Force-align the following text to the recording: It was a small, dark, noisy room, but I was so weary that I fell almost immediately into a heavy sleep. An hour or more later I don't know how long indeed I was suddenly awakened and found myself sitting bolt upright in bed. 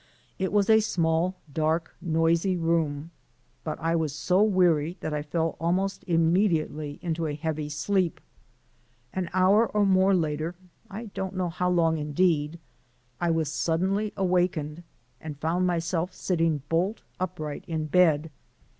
It 0.39 0.51
was 0.51 0.67
a 0.67 0.79
small, 0.79 1.35
dark, 1.53 1.95
noisy 2.01 2.57
room, 2.57 3.11
but 3.63 3.79
I 3.79 3.95
was 3.95 4.15
so 4.15 4.41
weary 4.41 4.97
that 4.99 5.13
I 5.13 5.21
fell 5.21 5.55
almost 5.59 6.03
immediately 6.07 6.97
into 7.03 7.27
a 7.27 7.35
heavy 7.35 7.69
sleep. 7.69 8.19
An 9.13 9.29
hour 9.31 9.67
or 9.67 9.85
more 9.85 10.15
later 10.15 10.55
I 10.89 11.11
don't 11.13 11.35
know 11.35 11.49
how 11.49 11.69
long 11.69 11.99
indeed 11.99 12.57
I 13.19 13.29
was 13.29 13.51
suddenly 13.51 14.11
awakened 14.17 14.81
and 15.19 15.37
found 15.39 15.67
myself 15.67 16.15
sitting 16.15 16.63
bolt 16.67 17.03
upright 17.19 17.63
in 17.67 17.85
bed. 17.85 18.31